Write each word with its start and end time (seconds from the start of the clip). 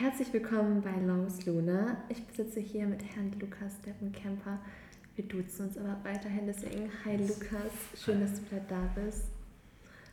Herzlich 0.00 0.32
willkommen 0.32 0.80
bei 0.80 0.98
Longs 1.04 1.44
Luna. 1.44 1.98
Ich 2.08 2.24
besitze 2.24 2.58
hier 2.58 2.86
mit 2.86 3.04
Herrn 3.04 3.32
Lukas 3.38 3.78
Deppenkemper. 3.82 4.58
Wir 5.14 5.24
duzen 5.26 5.66
uns 5.66 5.76
aber 5.76 5.94
weiterhin, 6.02 6.46
deswegen 6.46 6.90
hi 7.04 7.18
Lukas, 7.18 7.70
schön, 8.02 8.18
dass 8.18 8.32
du 8.32 8.46
wieder 8.46 8.62
da 8.66 8.88
bist. 8.94 9.26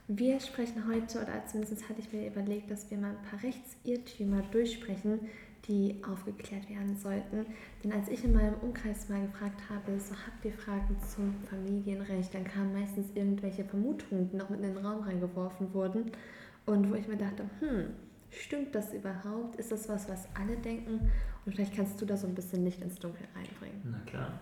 Wir 0.10 0.42
sprechen 0.42 0.86
heute, 0.90 1.20
oder 1.20 1.42
zumindest 1.46 1.88
hatte 1.88 2.02
ich 2.02 2.12
mir 2.12 2.28
überlegt, 2.28 2.70
dass 2.70 2.92
wir 2.92 2.98
mal 2.98 3.12
ein 3.12 3.30
paar 3.30 3.42
Rechtsirrtümer 3.42 4.42
durchsprechen, 4.52 5.22
die 5.70 5.96
aufgeklärt 6.06 6.70
werden 6.70 6.98
sollten. 6.98 7.46
Denn 7.82 7.94
als 7.94 8.10
ich 8.10 8.26
in 8.26 8.34
meinem 8.34 8.56
Umkreis 8.56 9.08
mal 9.08 9.26
gefragt 9.26 9.70
habe, 9.70 9.98
so 10.02 10.16
habt 10.16 10.44
ihr 10.44 10.52
Fragen 10.52 10.98
zum 11.16 11.34
Familienrecht, 11.50 12.34
dann 12.34 12.44
kamen 12.44 12.74
meistens 12.74 13.08
irgendwelche 13.16 13.64
Vermutungen, 13.64 14.30
die 14.30 14.36
noch 14.36 14.50
mit 14.50 14.60
in 14.60 14.74
den 14.74 14.86
Raum 14.86 15.04
reingeworfen 15.04 15.74
wurden. 15.74 16.12
Und 16.66 16.92
wo 16.92 16.96
ich 16.96 17.08
mir 17.08 17.16
dachte, 17.16 17.50
hm, 17.62 17.94
stimmt 18.32 18.74
das 18.76 18.94
überhaupt? 18.94 19.56
Ist 19.58 19.72
das 19.72 19.88
was, 19.90 20.10
was 20.10 20.28
alle 20.34 20.58
denken? 20.58 21.12
Und 21.46 21.54
vielleicht 21.54 21.76
kannst 21.76 22.02
du 22.02 22.06
da 22.06 22.18
so 22.18 22.28
ein 22.28 22.36
bisschen 22.36 22.64
Licht 22.64 22.82
ins 22.82 23.00
Dunkel 23.00 23.28
reinbringen. 23.36 23.82
Na 23.86 24.00
klar. 24.06 24.40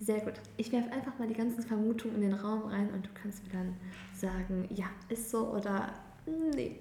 Sehr 0.00 0.20
gut. 0.20 0.34
Ich 0.56 0.70
werfe 0.70 0.92
einfach 0.92 1.18
mal 1.18 1.26
die 1.26 1.34
ganzen 1.34 1.62
Vermutungen 1.62 2.22
in 2.22 2.30
den 2.30 2.34
Raum 2.34 2.62
rein 2.66 2.90
und 2.90 3.06
du 3.06 3.10
kannst 3.20 3.44
mir 3.44 3.52
dann 3.52 3.74
sagen, 4.14 4.68
ja, 4.70 4.86
ist 5.08 5.30
so 5.30 5.48
oder 5.48 5.92
nee. 6.26 6.78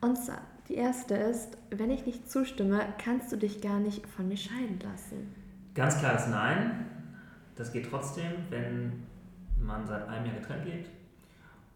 Und 0.00 0.16
zwar, 0.16 0.40
die 0.68 0.74
erste 0.74 1.14
ist, 1.14 1.56
wenn 1.70 1.90
ich 1.90 2.04
nicht 2.04 2.30
zustimme, 2.30 2.84
kannst 2.98 3.30
du 3.30 3.36
dich 3.36 3.60
gar 3.60 3.78
nicht 3.78 4.06
von 4.06 4.28
mir 4.28 4.36
scheiden 4.36 4.78
lassen. 4.80 5.34
Ganz 5.74 5.98
klares 5.98 6.26
Nein. 6.28 6.86
Das 7.54 7.72
geht 7.72 7.88
trotzdem, 7.88 8.32
wenn 8.50 9.04
man 9.58 9.86
seit 9.86 10.08
einem 10.08 10.26
Jahr 10.26 10.34
getrennt 10.36 10.66
lebt 10.66 10.90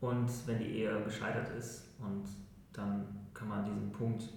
und 0.00 0.28
wenn 0.46 0.58
die 0.58 0.66
Ehe 0.66 1.00
gescheitert 1.04 1.48
ist 1.56 1.88
und 1.98 2.24
dann 2.72 3.06
kann 3.40 3.48
man 3.48 3.64
diesen 3.64 3.90
Punkt, 3.90 4.28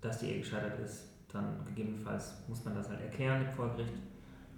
dass 0.00 0.20
die 0.20 0.26
Ehe 0.26 0.38
gescheitert 0.38 0.80
ist, 0.80 1.10
dann 1.30 1.58
gegebenenfalls 1.66 2.34
muss 2.48 2.64
man 2.64 2.74
das 2.74 2.88
halt 2.88 3.02
erklären 3.02 3.46
vor 3.54 3.68
Gericht, 3.72 3.92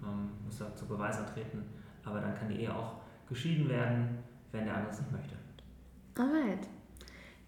ähm, 0.05 0.31
muss 0.45 0.59
da 0.59 0.75
zu 0.77 0.87
Beweis 0.87 1.19
antreten, 1.19 1.65
aber 2.05 2.21
dann 2.21 2.37
kann 2.37 2.49
die 2.49 2.61
Ehe 2.61 2.75
auch 2.75 3.01
geschieden 3.29 3.69
werden, 3.69 4.19
wenn 4.53 4.65
der 4.65 4.77
andere 4.77 4.93
es 4.93 5.01
nicht 5.01 5.11
möchte. 5.11 5.35
Alright. 6.17 6.69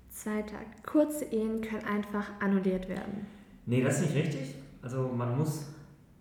Zweiter. 0.09 0.59
Kurze 0.85 1.27
Ehen 1.27 1.61
können 1.61 1.85
einfach 1.85 2.29
annulliert 2.41 2.89
werden. 2.89 3.27
Nee, 3.67 3.83
das 3.83 4.01
ist 4.01 4.07
nicht 4.07 4.25
richtig. 4.25 4.57
Also 4.83 5.09
man 5.09 5.39
muss 5.39 5.67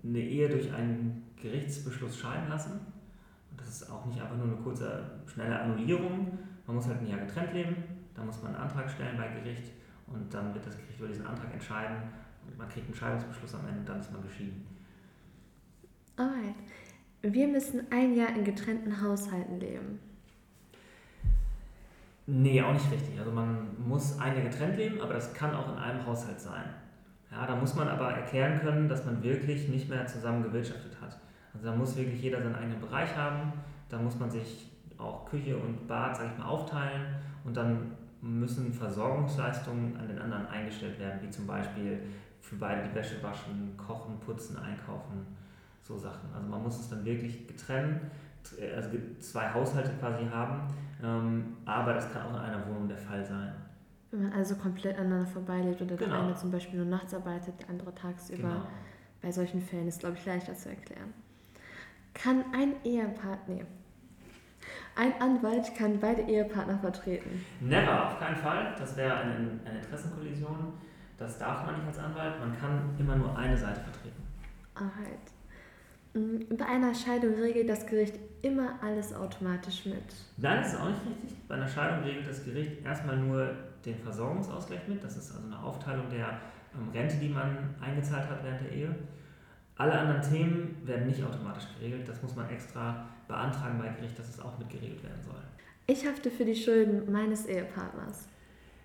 eine 0.03 0.19
Ehe 0.19 0.49
durch 0.49 0.71
einen 0.71 1.31
Gerichtsbeschluss 1.35 2.17
scheiden 2.17 2.47
lassen. 2.47 2.79
Das 3.57 3.67
ist 3.69 3.89
auch 3.89 4.05
nicht 4.05 4.21
einfach 4.21 4.37
nur 4.37 4.45
eine 4.45 4.55
kurze, 4.57 5.03
schnelle 5.25 5.59
Annullierung. 5.59 6.37
Man 6.67 6.75
muss 6.75 6.87
halt 6.87 7.01
ein 7.01 7.07
Jahr 7.07 7.19
getrennt 7.19 7.53
leben. 7.53 7.75
Da 8.13 8.23
muss 8.23 8.41
man 8.41 8.53
einen 8.55 8.63
Antrag 8.63 8.89
stellen 8.89 9.17
bei 9.17 9.27
Gericht 9.27 9.71
und 10.13 10.33
dann 10.33 10.53
wird 10.53 10.65
das 10.65 10.77
Gericht 10.77 10.99
über 10.99 11.07
diesen 11.07 11.25
Antrag 11.25 11.53
entscheiden. 11.53 11.97
Und 12.47 12.57
man 12.57 12.67
kriegt 12.69 12.87
einen 12.87 12.95
Scheidungsbeschluss 12.95 13.55
am 13.55 13.67
Ende 13.67 13.83
dann 13.85 13.99
ist 13.99 14.11
man 14.11 14.21
geschieden. 14.23 14.65
Alright. 16.17 16.55
Wir 17.21 17.47
müssen 17.47 17.91
ein 17.91 18.15
Jahr 18.15 18.35
in 18.35 18.43
getrennten 18.43 19.01
Haushalten 19.01 19.59
leben. 19.59 19.99
Nee, 22.25 22.61
auch 22.61 22.73
nicht 22.73 22.91
richtig. 22.91 23.19
Also 23.19 23.31
man 23.31 23.67
muss 23.87 24.19
ein 24.19 24.35
Jahr 24.35 24.45
getrennt 24.45 24.77
leben, 24.77 25.01
aber 25.01 25.13
das 25.13 25.33
kann 25.33 25.53
auch 25.53 25.69
in 25.73 25.77
einem 25.77 26.05
Haushalt 26.05 26.39
sein. 26.39 26.63
Ja, 27.31 27.45
da 27.45 27.55
muss 27.55 27.75
man 27.75 27.87
aber 27.87 28.11
erklären 28.11 28.59
können, 28.59 28.89
dass 28.89 29.05
man 29.05 29.23
wirklich 29.23 29.69
nicht 29.69 29.89
mehr 29.89 30.05
zusammen 30.05 30.43
gewirtschaftet 30.43 30.99
hat. 30.99 31.17
Also 31.53 31.67
da 31.67 31.75
muss 31.75 31.95
wirklich 31.95 32.21
jeder 32.21 32.41
seinen 32.41 32.55
eigenen 32.55 32.79
Bereich 32.81 33.15
haben. 33.15 33.53
Da 33.89 33.99
muss 33.99 34.17
man 34.19 34.29
sich 34.29 34.69
auch 34.97 35.25
Küche 35.25 35.57
und 35.57 35.87
Bad, 35.87 36.15
sag 36.15 36.31
ich 36.31 36.37
mal, 36.37 36.45
aufteilen 36.45 37.15
und 37.43 37.55
dann 37.57 37.91
müssen 38.21 38.71
Versorgungsleistungen 38.73 39.97
an 39.97 40.07
den 40.07 40.19
anderen 40.19 40.45
eingestellt 40.47 40.99
werden, 40.99 41.19
wie 41.23 41.29
zum 41.29 41.47
Beispiel 41.47 41.99
für 42.39 42.55
beide 42.55 42.87
die 42.87 42.95
Wäsche 42.95 43.21
waschen, 43.23 43.75
kochen, 43.77 44.19
putzen, 44.19 44.57
einkaufen, 44.57 45.25
so 45.81 45.97
Sachen. 45.97 46.29
Also 46.33 46.47
man 46.47 46.61
muss 46.63 46.79
es 46.79 46.89
dann 46.89 47.03
wirklich 47.03 47.47
getrennt, 47.47 48.01
also 48.75 48.89
zwei 49.19 49.51
Haushalte 49.53 49.91
quasi 49.99 50.25
haben, 50.25 50.61
ähm, 51.03 51.57
aber 51.65 51.93
das 51.93 52.11
kann 52.11 52.23
auch 52.27 52.31
in 52.35 52.39
einer 52.41 52.67
Wohnung 52.67 52.87
der 52.87 52.97
Fall 52.97 53.23
sein. 53.25 53.53
Wenn 54.11 54.23
man 54.23 54.33
also 54.33 54.55
komplett 54.55 54.97
aneinander 54.97 55.25
vorbeilebt 55.27 55.81
oder 55.81 55.95
Genau. 55.95 56.11
der 56.11 56.23
eine 56.23 56.35
zum 56.35 56.51
Beispiel 56.51 56.79
nur 56.79 56.87
nachts 56.89 57.13
arbeitet, 57.13 57.59
der 57.61 57.69
andere 57.69 57.93
tagsüber. 57.95 58.41
Genau. 58.41 58.67
Bei 59.21 59.31
solchen 59.31 59.61
Fällen 59.61 59.87
ist, 59.87 59.99
glaube 59.99 60.17
ich, 60.17 60.25
leichter 60.25 60.53
zu 60.55 60.69
erklären. 60.69 61.13
Kann 62.13 62.43
ein 62.53 62.73
Ehepartner, 62.83 63.55
nee. 63.55 63.65
Ein 64.95 65.13
Anwalt 65.21 65.73
kann 65.75 65.99
beide 65.99 66.21
Ehepartner 66.23 66.77
vertreten. 66.77 67.43
Never, 67.61 68.07
auf 68.07 68.19
keinen 68.19 68.35
Fall. 68.35 68.75
Das 68.77 68.95
wäre 68.97 69.15
eine, 69.15 69.33
eine 69.65 69.79
Interessenkollision. 69.81 70.73
Das 71.17 71.37
darf 71.37 71.65
man 71.65 71.75
nicht 71.75 71.87
als 71.87 71.99
Anwalt. 71.99 72.39
Man 72.39 72.57
kann 72.59 72.89
immer 72.99 73.15
nur 73.15 73.37
eine 73.37 73.55
Seite 73.57 73.79
vertreten. 73.81 74.21
Alright. 74.75 75.31
Mm, 76.13 76.55
Bei 76.57 76.65
einer 76.65 76.93
Scheidung 76.93 77.35
regelt 77.35 77.69
das 77.69 77.85
Gericht 77.85 78.15
immer 78.41 78.73
alles 78.81 79.13
automatisch 79.13 79.85
mit. 79.85 80.03
Nein, 80.37 80.57
das 80.61 80.73
ist 80.73 80.79
auch 80.79 80.89
nicht 80.89 81.01
richtig. 81.05 81.37
Bei 81.47 81.55
einer 81.55 81.67
Scheidung 81.67 82.03
regelt 82.03 82.27
das 82.27 82.43
Gericht 82.43 82.83
erstmal 82.85 83.17
nur 83.17 83.53
den 83.85 83.97
Versorgungsausgleich 83.97 84.87
mit. 84.87 85.03
Das 85.03 85.15
ist 85.15 85.31
also 85.33 85.45
eine 85.47 85.57
Aufteilung 85.63 86.09
der 86.09 86.39
ähm, 86.75 86.89
Rente, 86.93 87.15
die 87.17 87.29
man 87.29 87.75
eingezahlt 87.79 88.29
hat 88.29 88.43
während 88.43 88.61
der 88.61 88.71
Ehe. 88.71 88.95
Alle 89.81 89.97
anderen 89.97 90.21
Themen 90.21 90.77
werden 90.85 91.07
nicht 91.07 91.23
automatisch 91.23 91.63
geregelt. 91.73 92.07
Das 92.07 92.21
muss 92.21 92.35
man 92.35 92.47
extra 92.51 93.03
beantragen 93.27 93.79
bei 93.79 93.89
Gericht, 93.89 94.19
dass 94.19 94.29
es 94.29 94.39
auch 94.39 94.55
mit 94.59 94.69
geregelt 94.69 95.01
werden 95.01 95.19
soll. 95.23 95.41
Ich 95.87 96.05
hafte 96.05 96.29
für 96.29 96.45
die 96.45 96.55
Schulden 96.55 97.11
meines 97.11 97.47
Ehepartners. 97.47 98.27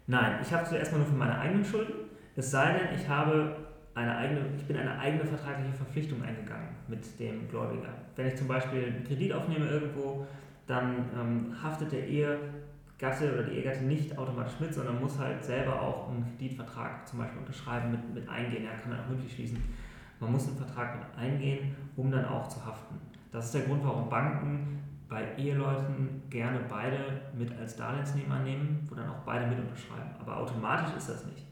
Nein, 0.07 0.39
ich 0.41 0.51
habe 0.51 0.67
zuerst 0.67 0.93
mal 0.93 0.99
nur 0.99 1.07
für 1.09 1.15
meine 1.15 1.39
eigenen 1.39 1.67
Schulden. 1.67 1.93
Es 2.35 2.51
sei 2.51 2.79
denn, 2.79 2.99
ich 2.99 3.07
habe 3.07 3.57
eine 3.95 4.17
eigene, 4.17 4.41
ich 4.57 4.65
bin 4.65 4.79
eine 4.79 4.99
eigene 4.99 5.27
vertragliche 5.27 5.75
Verpflichtung 5.75 6.23
eingegangen 6.23 6.69
mit 6.89 7.21
dem 7.21 7.47
Gläubiger. 7.51 7.93
Wenn 8.17 8.29
ich 8.29 8.37
zum 8.37 8.49
Beispiel 8.49 8.87
einen 8.87 9.05
Kredit 9.05 9.35
aufnehme 9.35 9.69
irgendwo, 9.69 10.27
dann 10.67 11.11
ähm, 11.15 11.63
haftet 11.63 11.93
der 11.93 12.07
Ehegatte 12.09 13.35
oder 13.35 13.43
die 13.43 13.59
Ehegatte 13.59 13.85
nicht 13.85 14.17
automatisch 14.17 14.59
mit, 14.61 14.73
sondern 14.73 14.99
muss 14.99 15.19
halt 15.19 15.45
selber 15.45 15.79
auch 15.79 16.09
einen 16.09 16.25
Kreditvertrag 16.39 17.07
zum 17.07 17.19
Beispiel 17.19 17.41
unterschreiben, 17.41 17.91
mit, 17.91 18.15
mit 18.15 18.29
eingehen. 18.31 18.65
Er 18.65 18.79
kann 18.79 18.93
dann 18.93 19.01
auch 19.01 19.11
mündlich 19.11 19.35
schließen. 19.35 19.63
Man 20.21 20.33
muss 20.33 20.47
einen 20.47 20.57
Vertrag 20.57 20.99
mit 20.99 21.19
eingehen, 21.19 21.77
um 21.97 22.11
dann 22.11 22.25
auch 22.25 22.49
zu 22.49 22.65
haften. 22.65 23.01
Das 23.33 23.47
ist 23.47 23.55
der 23.55 23.63
Grund, 23.63 23.85
warum 23.85 24.09
Banken 24.09 24.81
bei 25.09 25.37
Eheleuten 25.37 26.23
gerne 26.31 26.61
beide 26.69 27.21
mit 27.37 27.57
als 27.59 27.77
Darlehensnehmer 27.77 28.41
nehmen, 28.41 28.87
wo 28.89 28.95
dann 28.95 29.09
auch 29.09 29.21
beide 29.25 29.47
mit 29.47 29.59
unterschreiben. 29.59 30.11
Aber 30.19 30.39
automatisch 30.39 30.97
ist 30.97 31.09
das 31.09 31.27
nicht. 31.27 31.45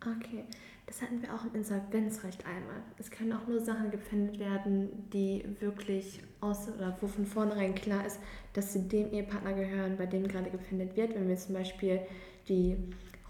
Okay, 0.00 0.44
das 0.86 1.00
hatten 1.00 1.22
wir 1.22 1.32
auch 1.32 1.44
im 1.44 1.54
Insolvenzrecht 1.54 2.44
einmal. 2.46 2.82
Es 2.98 3.10
können 3.10 3.32
auch 3.32 3.46
nur 3.46 3.60
Sachen 3.60 3.90
gepfändet 3.90 4.38
werden, 4.38 5.08
die 5.12 5.44
wirklich 5.60 6.22
aus 6.40 6.68
oder 6.68 6.96
wo 7.00 7.06
von 7.06 7.24
vornherein 7.24 7.74
klar 7.74 8.04
ist, 8.04 8.18
dass 8.52 8.72
sie 8.72 8.86
dem 8.88 9.12
Ehepartner 9.12 9.54
gehören, 9.54 9.96
bei 9.96 10.06
dem 10.06 10.28
gerade 10.28 10.50
gepfändet 10.50 10.96
wird. 10.96 11.14
Wenn 11.14 11.28
wir 11.28 11.36
zum 11.36 11.54
Beispiel 11.54 12.00
die 12.48 12.76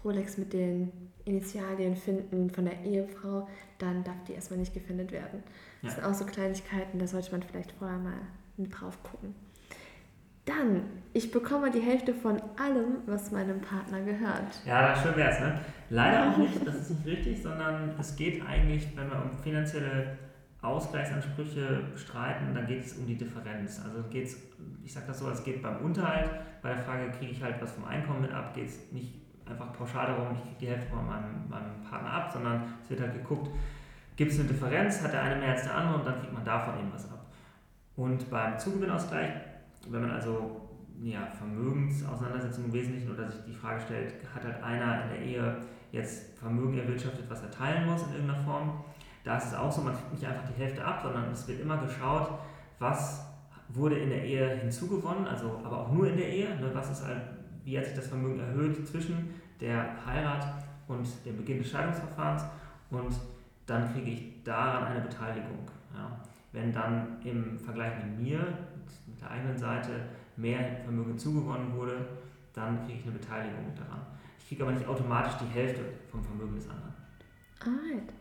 Rolex 0.03 0.37
mit 0.37 0.51
den 0.51 0.91
Initialien 1.25 1.95
finden 1.95 2.49
von 2.49 2.65
der 2.65 2.81
Ehefrau, 2.83 3.47
dann 3.79 4.03
darf 4.03 4.15
die 4.27 4.33
erstmal 4.33 4.59
nicht 4.59 4.73
gefändet 4.73 5.11
werden. 5.11 5.43
Das 5.81 5.91
Ja. 5.95 6.01
sind 6.01 6.11
auch 6.11 6.13
so 6.13 6.25
Kleinigkeiten, 6.25 6.99
da 6.99 7.07
sollte 7.07 7.31
man 7.31 7.43
vielleicht 7.43 7.71
vorher 7.73 7.97
mal 7.97 8.13
drauf 8.57 8.97
gucken. 9.03 9.35
Dann, 10.45 10.83
ich 11.13 11.31
bekomme 11.31 11.71
die 11.71 11.79
Hälfte 11.79 12.13
von 12.13 12.39
allem, 12.59 12.97
was 13.07 13.31
meinem 13.31 13.59
Partner 13.61 14.01
gehört. 14.01 14.61
Ja, 14.63 14.95
schön 14.95 15.15
wär's, 15.15 15.39
ne? 15.39 15.59
Leider 15.89 16.29
auch 16.31 16.37
nicht, 16.37 16.65
das 16.65 16.75
ist 16.75 16.89
nicht 16.91 17.05
richtig, 17.07 17.41
sondern 17.41 17.95
es 17.99 18.15
geht 18.15 18.45
eigentlich, 18.45 18.87
wenn 18.95 19.09
wir 19.09 19.23
um 19.23 19.31
finanzielle 19.41 20.17
Ausgleichsansprüche 20.61 21.83
streiten, 21.95 22.53
dann 22.53 22.67
geht 22.67 22.85
es 22.85 22.93
um 22.93 23.05
die 23.07 23.17
Differenz. 23.17 23.81
Also 23.83 24.03
geht's, 24.09 24.37
ich 24.83 24.93
sage 24.93 25.07
das 25.07 25.19
so, 25.19 25.29
es 25.29 25.43
geht 25.43 25.61
beim 25.63 25.77
Unterhalt, 25.77 26.29
bei 26.61 26.69
der 26.69 26.79
Frage, 26.83 27.11
kriege 27.11 27.31
ich 27.31 27.41
halt 27.43 27.59
was 27.61 27.71
vom 27.71 27.85
Einkommen 27.85 28.21
mit 28.21 28.31
ab, 28.31 28.53
geht 28.53 28.67
es 28.67 28.91
nicht 28.91 29.13
einfach 29.47 29.73
pauschal 29.73 30.07
darum, 30.07 30.33
ich 30.33 30.41
kriege 30.41 30.55
die 30.59 30.67
Hälfte 30.67 30.89
von 30.89 31.05
meinem, 31.05 31.47
meinem 31.49 31.81
Partner 31.87 32.11
ab, 32.11 32.29
sondern 32.31 32.63
es 32.83 32.89
wird 32.89 33.01
halt 33.01 33.13
geguckt, 33.13 33.49
gibt 34.15 34.31
es 34.31 34.39
eine 34.39 34.47
Differenz, 34.47 35.01
hat 35.03 35.13
der 35.13 35.21
eine 35.21 35.35
mehr 35.35 35.51
als 35.51 35.63
der 35.63 35.75
andere 35.75 35.99
und 35.99 36.05
dann 36.05 36.19
kriegt 36.19 36.33
man 36.33 36.43
davon 36.43 36.79
eben 36.79 36.91
was 36.93 37.11
ab. 37.11 37.25
Und 37.95 38.29
beim 38.29 38.57
Zugewinnausgleich, 38.57 39.31
wenn 39.89 40.01
man 40.01 40.11
also 40.11 40.61
ja, 41.03 41.27
Vermögensauseinandersetzung 41.37 42.65
im 42.65 42.73
Wesentlichen 42.73 43.11
oder 43.11 43.27
sich 43.27 43.43
die 43.45 43.53
Frage 43.53 43.81
stellt, 43.81 44.13
hat 44.33 44.43
halt 44.43 44.63
einer 44.63 45.03
in 45.03 45.09
der 45.09 45.19
Ehe 45.19 45.57
jetzt 45.91 46.37
Vermögen 46.37 46.77
erwirtschaftet, 46.77 47.25
was 47.29 47.41
er 47.41 47.51
teilen 47.51 47.85
muss 47.89 48.03
in 48.03 48.13
irgendeiner 48.13 48.43
Form, 48.43 48.83
da 49.23 49.37
ist 49.37 49.47
es 49.47 49.53
auch 49.55 49.71
so, 49.71 49.81
man 49.81 49.93
kriegt 49.93 50.13
nicht 50.13 50.25
einfach 50.25 50.43
die 50.47 50.61
Hälfte 50.61 50.85
ab, 50.85 50.99
sondern 51.01 51.31
es 51.31 51.47
wird 51.47 51.59
immer 51.59 51.77
geschaut, 51.77 52.29
was 52.79 53.25
wurde 53.69 53.97
in 53.97 54.09
der 54.09 54.23
Ehe 54.23 54.47
hinzugewonnen, 54.57 55.27
also 55.27 55.59
aber 55.63 55.79
auch 55.79 55.91
nur 55.91 56.07
in 56.07 56.17
der 56.17 56.29
Ehe, 56.29 56.49
ne, 56.59 56.69
was 56.73 56.91
ist 56.91 57.05
halt, 57.05 57.21
wie 57.65 57.77
hat 57.77 57.85
sich 57.85 57.95
das 57.95 58.07
Vermögen 58.07 58.39
erhöht 58.39 58.87
zwischen 58.87 59.33
der 59.59 60.05
Heirat 60.05 60.63
und 60.87 61.07
dem 61.25 61.37
Beginn 61.37 61.57
des 61.57 61.69
Scheidungsverfahrens 61.71 62.43
und 62.91 63.13
dann 63.65 63.91
kriege 63.91 64.11
ich 64.11 64.43
daran 64.43 64.83
eine 64.83 65.01
Beteiligung. 65.01 65.67
Ja. 65.93 66.19
Wenn 66.51 66.71
dann 66.71 67.17
im 67.23 67.59
Vergleich 67.59 67.91
mit 68.03 68.19
mir, 68.19 68.39
mit, 69.07 69.19
der 69.19 69.31
eigenen 69.31 69.57
Seite, 69.57 69.91
mehr 70.37 70.59
Vermögen 70.83 71.17
zugewonnen 71.17 71.73
wurde, 71.73 72.05
dann 72.53 72.85
kriege 72.85 72.99
ich 72.99 73.03
eine 73.05 73.17
Beteiligung 73.17 73.73
daran. 73.75 74.01
Ich 74.39 74.47
kriege 74.47 74.63
aber 74.63 74.73
nicht 74.73 74.87
automatisch 74.87 75.33
die 75.41 75.53
Hälfte 75.53 75.81
vom 76.11 76.23
Vermögen 76.23 76.55
des 76.55 76.69
anderen. 76.69 76.93
Alright. 77.59 78.13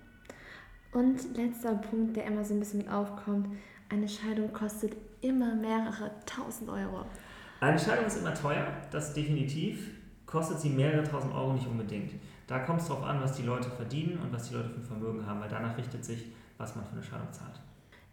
Und 0.92 1.36
letzter 1.36 1.74
Punkt, 1.74 2.16
der 2.16 2.26
immer 2.26 2.44
so 2.44 2.54
ein 2.54 2.60
bisschen 2.60 2.78
mit 2.78 2.88
aufkommt. 2.88 3.48
Eine 3.90 4.08
Scheidung 4.08 4.52
kostet 4.52 4.96
immer 5.20 5.54
mehrere 5.54 6.10
tausend 6.24 6.70
Euro. 6.70 7.04
Eine 7.64 7.78
Scheidung 7.78 8.04
ist 8.04 8.18
immer 8.18 8.34
teuer, 8.34 8.66
das 8.90 9.14
definitiv. 9.14 9.88
Kostet 10.26 10.60
sie 10.60 10.68
mehrere 10.68 11.02
tausend 11.02 11.32
Euro 11.32 11.54
nicht 11.54 11.66
unbedingt. 11.66 12.12
Da 12.46 12.58
kommt 12.58 12.82
es 12.82 12.88
darauf 12.88 13.04
an, 13.04 13.22
was 13.22 13.36
die 13.36 13.42
Leute 13.42 13.70
verdienen 13.70 14.18
und 14.22 14.30
was 14.34 14.50
die 14.50 14.54
Leute 14.54 14.68
für 14.68 14.80
ein 14.80 14.84
Vermögen 14.84 15.26
haben, 15.26 15.40
weil 15.40 15.48
danach 15.48 15.78
richtet 15.78 16.04
sich, 16.04 16.26
was 16.58 16.76
man 16.76 16.84
für 16.84 16.92
eine 16.92 17.02
Scheidung 17.02 17.32
zahlt. 17.32 17.58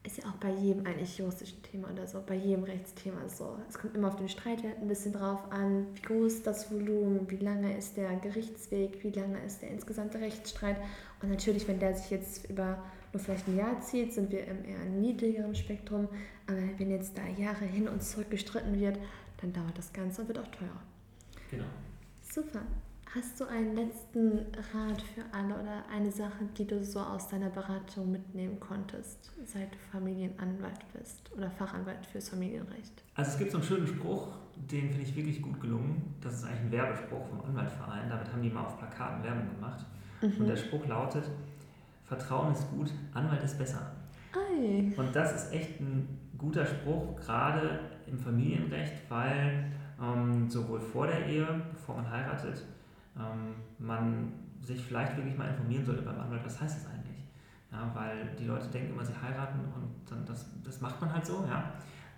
Ist 0.03 0.19
ja 0.19 0.29
auch 0.29 0.37
bei 0.37 0.51
jedem 0.51 0.85
eigentlich 0.85 1.17
juristischen 1.17 1.61
Thema 1.63 1.89
oder 1.91 2.07
so, 2.07 2.23
bei 2.25 2.35
jedem 2.35 2.63
Rechtsthema 2.63 3.27
so. 3.27 3.57
Es 3.67 3.77
kommt 3.77 3.93
immer 3.93 4.07
auf 4.07 4.15
den 4.15 4.29
Streitwert 4.29 4.77
ein 4.81 4.87
bisschen 4.87 5.11
drauf 5.11 5.39
an, 5.51 5.85
wie 5.95 6.01
groß 6.01 6.43
das 6.43 6.71
Volumen, 6.71 7.29
wie 7.29 7.35
lange 7.35 7.77
ist 7.77 7.97
der 7.97 8.15
Gerichtsweg, 8.15 9.03
wie 9.03 9.11
lange 9.11 9.43
ist 9.45 9.61
der 9.61 9.71
insgesamte 9.71 10.21
Rechtsstreit. 10.21 10.77
Und 11.21 11.29
natürlich, 11.29 11.67
wenn 11.67 11.79
der 11.79 11.93
sich 11.93 12.09
jetzt 12.09 12.49
über 12.49 12.81
nur 13.13 13.21
vielleicht 13.21 13.47
ein 13.47 13.57
Jahr 13.57 13.81
zieht, 13.81 14.13
sind 14.13 14.31
wir 14.31 14.47
im 14.47 14.63
eher 14.63 14.85
niedrigeren 14.85 15.53
Spektrum. 15.53 16.07
Aber 16.47 16.57
wenn 16.77 16.89
jetzt 16.89 17.17
da 17.17 17.27
Jahre 17.27 17.65
hin 17.65 17.87
und 17.87 18.01
zurück 18.03 18.29
gestritten 18.29 18.79
wird, 18.79 18.97
dann 19.41 19.53
dauert 19.53 19.77
das 19.77 19.91
Ganze 19.91 20.21
und 20.21 20.27
wird 20.27 20.39
auch 20.39 20.47
teurer. 20.47 20.81
Genau. 21.49 21.65
Super. 22.21 22.61
Hast 23.13 23.41
du 23.41 23.45
einen 23.45 23.75
letzten 23.75 24.37
Rat 24.73 25.01
für 25.01 25.23
alle 25.33 25.53
oder 25.55 25.83
eine 25.93 26.09
Sache, 26.09 26.45
die 26.57 26.65
du 26.65 26.81
so 26.81 27.01
aus 27.01 27.27
deiner 27.27 27.49
Beratung 27.49 28.09
mitnehmen 28.09 28.57
konntest, 28.57 29.33
seit 29.45 29.73
du 29.73 29.77
Familienanwalt 29.91 30.85
bist 30.93 31.29
oder 31.35 31.51
Fachanwalt 31.51 32.05
fürs 32.05 32.29
Familienrecht? 32.29 33.03
Also 33.15 33.31
es 33.31 33.37
gibt 33.37 33.51
so 33.51 33.57
einen 33.57 33.67
schönen 33.67 33.87
Spruch, 33.87 34.29
den 34.55 34.89
finde 34.89 35.01
ich 35.01 35.13
wirklich 35.13 35.41
gut 35.41 35.59
gelungen. 35.59 36.15
Das 36.21 36.35
ist 36.35 36.45
eigentlich 36.45 36.61
ein 36.61 36.71
Werbespruch 36.71 37.27
vom 37.27 37.41
Anwaltverein. 37.41 38.09
Damit 38.09 38.31
haben 38.31 38.41
die 38.41 38.49
mal 38.49 38.63
auf 38.65 38.77
Plakaten 38.77 39.21
Werbung 39.25 39.55
gemacht. 39.55 39.85
Mhm. 40.21 40.33
Und 40.39 40.47
der 40.47 40.55
Spruch 40.55 40.87
lautet, 40.87 41.25
Vertrauen 42.05 42.53
ist 42.53 42.69
gut, 42.69 42.93
Anwalt 43.13 43.43
ist 43.43 43.57
besser. 43.57 43.91
Ei. 44.33 44.93
Und 44.95 45.13
das 45.13 45.33
ist 45.33 45.53
echt 45.53 45.81
ein 45.81 46.20
guter 46.41 46.65
Spruch, 46.65 47.15
gerade 47.15 47.79
im 48.07 48.17
Familienrecht, 48.17 49.09
weil 49.09 49.71
ähm, 50.01 50.49
sowohl 50.49 50.79
vor 50.79 51.07
der 51.07 51.25
Ehe, 51.27 51.45
bevor 51.71 51.97
man 51.97 52.09
heiratet, 52.09 52.65
ähm, 53.15 53.55
man 53.77 54.33
sich 54.61 54.81
vielleicht 54.81 55.15
wirklich 55.15 55.37
mal 55.37 55.49
informieren 55.49 55.85
sollte 55.85 56.01
beim 56.01 56.19
Anwalt, 56.19 56.43
was 56.43 56.59
heißt 56.59 56.77
das 56.77 56.91
eigentlich? 56.91 57.27
Ja, 57.71 57.89
weil 57.93 58.35
die 58.37 58.45
Leute 58.45 58.67
denken 58.67 58.93
immer, 58.93 59.05
sie 59.05 59.13
heiraten 59.13 59.59
und 59.59 59.89
dann 60.09 60.25
das, 60.25 60.45
das 60.63 60.81
macht 60.81 60.99
man 60.99 61.13
halt 61.13 61.25
so. 61.25 61.45
Ja. 61.49 61.71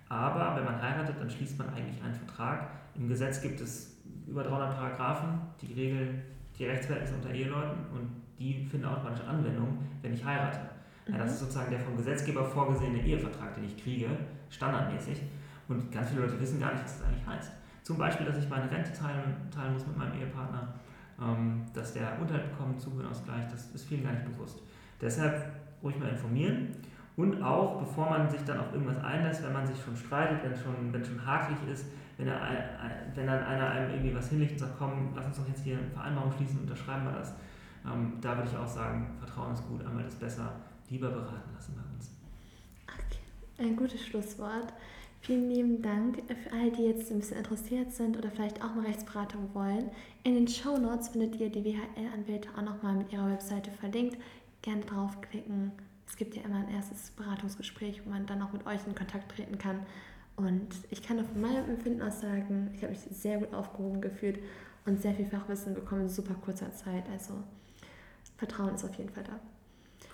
Aber 0.08 0.56
wenn 0.56 0.64
man 0.64 0.80
heiratet, 0.80 1.16
dann 1.18 1.30
schließt 1.30 1.58
man 1.58 1.68
eigentlich 1.70 2.02
einen 2.02 2.14
Vertrag. 2.14 2.68
Im 2.94 3.08
Gesetz 3.08 3.40
gibt 3.40 3.60
es 3.60 3.96
über 4.26 4.42
300 4.42 4.74
Paragraphen, 4.76 5.40
die 5.60 5.72
regeln 5.72 6.22
die 6.58 6.66
Rechtsverhältnisse 6.66 7.16
unter 7.16 7.30
Eheleuten 7.30 7.86
und 7.92 8.10
die 8.38 8.64
finden 8.64 8.86
automatisch 8.86 9.24
Anwendung, 9.26 9.78
wenn 10.02 10.12
ich 10.12 10.24
heirate. 10.24 10.73
Ja, 11.06 11.18
das 11.18 11.26
mhm. 11.26 11.32
ist 11.32 11.40
sozusagen 11.40 11.70
der 11.70 11.80
vom 11.80 11.96
Gesetzgeber 11.96 12.44
vorgesehene 12.44 13.00
Ehevertrag, 13.02 13.54
den 13.54 13.64
ich 13.64 13.82
kriege, 13.82 14.08
standardmäßig. 14.50 15.22
Und 15.68 15.90
ganz 15.90 16.10
viele 16.10 16.22
Leute 16.22 16.40
wissen 16.40 16.60
gar 16.60 16.72
nicht, 16.72 16.84
was 16.84 16.98
das 16.98 17.06
eigentlich 17.06 17.26
heißt. 17.26 17.52
Zum 17.82 17.98
Beispiel, 17.98 18.26
dass 18.26 18.38
ich 18.38 18.48
meine 18.48 18.70
Rente 18.70 18.92
teilen, 18.92 19.36
teilen 19.50 19.74
muss 19.74 19.86
mit 19.86 19.96
meinem 19.96 20.18
Ehepartner 20.18 20.74
ähm, 21.20 21.62
dass 21.72 21.92
der 21.92 22.18
Unterhalt 22.20 22.50
bekommt, 22.50 22.80
Zugewinnsausgleich, 22.80 23.46
das 23.50 23.70
ist 23.70 23.86
vielen 23.86 24.04
gar 24.04 24.12
nicht 24.12 24.24
bewusst. 24.24 24.62
Deshalb 25.00 25.52
ruhig 25.82 25.98
mal 25.98 26.08
informieren 26.08 26.68
und 27.16 27.42
auch, 27.42 27.80
bevor 27.80 28.10
man 28.10 28.28
sich 28.28 28.42
dann 28.44 28.58
auf 28.58 28.72
irgendwas 28.72 29.02
einlässt, 29.02 29.44
wenn 29.44 29.52
man 29.52 29.66
sich 29.66 29.76
schon 29.82 29.96
streitet, 29.96 30.42
wenn 30.42 30.56
schon, 30.56 30.92
wenn 30.92 31.04
schon 31.04 31.24
hakelig 31.24 31.58
ist, 31.72 31.86
wenn, 32.16 32.28
er, 32.28 32.40
wenn 33.14 33.26
dann 33.26 33.42
einer 33.42 33.70
einem 33.70 33.90
irgendwie 33.90 34.14
was 34.14 34.28
hinlegt 34.28 34.52
und 34.52 34.58
sagt, 34.58 34.72
komm, 34.78 35.12
lass 35.14 35.26
uns 35.26 35.36
doch 35.36 35.48
jetzt 35.48 35.62
hier 35.62 35.78
eine 35.78 35.88
Vereinbarung 35.88 36.32
schließen, 36.32 36.60
unterschreiben 36.60 37.04
wir 37.04 37.12
das. 37.12 37.34
Ähm, 37.84 38.14
da 38.20 38.36
würde 38.36 38.48
ich 38.50 38.56
auch 38.56 38.66
sagen, 38.66 39.06
Vertrauen 39.18 39.52
ist 39.52 39.66
gut, 39.68 39.84
Anwalt 39.84 40.06
ist 40.06 40.18
besser, 40.18 40.52
lieber 40.90 41.08
beraten 41.10 41.52
lassen 41.54 41.74
bei 41.74 41.94
uns. 41.94 42.10
Okay, 42.86 43.68
ein 43.68 43.76
gutes 43.76 44.04
Schlusswort. 44.04 44.72
Vielen 45.20 45.48
lieben 45.48 45.80
Dank 45.80 46.22
für 46.28 46.52
all 46.52 46.70
die 46.70 46.82
jetzt 46.82 47.10
ein 47.10 47.18
bisschen 47.20 47.38
interessiert 47.38 47.92
sind 47.92 48.18
oder 48.18 48.30
vielleicht 48.30 48.62
auch 48.62 48.74
mal 48.74 48.84
Rechtsberatung 48.84 49.54
wollen. 49.54 49.90
In 50.22 50.34
den 50.34 50.46
Show 50.46 50.76
Notes 50.76 51.08
findet 51.08 51.36
ihr 51.40 51.48
die 51.48 51.64
WHL-Anwälte 51.64 52.50
auch 52.54 52.62
nochmal 52.62 52.94
mit 52.94 53.10
ihrer 53.10 53.30
Webseite 53.30 53.70
verlinkt. 53.70 54.18
Gerne 54.60 54.82
draufklicken. 54.82 55.72
Es 56.06 56.16
gibt 56.16 56.36
ja 56.36 56.42
immer 56.42 56.56
ein 56.56 56.68
erstes 56.68 57.10
Beratungsgespräch, 57.12 58.04
wo 58.04 58.10
man 58.10 58.26
dann 58.26 58.42
auch 58.42 58.52
mit 58.52 58.66
euch 58.66 58.86
in 58.86 58.94
Kontakt 58.94 59.32
treten 59.32 59.56
kann. 59.56 59.86
Und 60.36 60.68
ich 60.90 61.02
kann 61.02 61.18
auch 61.18 61.24
von 61.24 61.40
meinem 61.40 61.70
Empfinden 61.70 62.02
aus 62.02 62.20
sagen, 62.20 62.70
ich 62.74 62.82
habe 62.82 62.92
mich 62.92 63.00
sehr 63.00 63.38
gut 63.38 63.54
aufgehoben 63.54 64.02
gefühlt 64.02 64.40
und 64.84 65.00
sehr 65.00 65.14
viel 65.14 65.26
Fachwissen 65.26 65.74
bekommen 65.74 66.02
in 66.02 66.08
super 66.10 66.34
kurzer 66.34 66.70
Zeit. 66.74 67.08
Also 67.10 67.34
Vertrauen 68.36 68.74
ist 68.74 68.84
auf 68.84 68.94
jeden 68.96 69.10
Fall 69.10 69.24
da. 69.24 69.40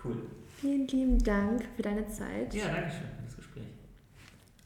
Cool. 0.05 0.17
Vielen 0.57 0.87
lieben 0.89 1.19
Dank 1.23 1.65
für 1.77 1.83
deine 1.83 2.07
Zeit. 2.09 2.55
Ja, 2.55 2.69
danke 2.69 2.91
schön. 2.91 3.21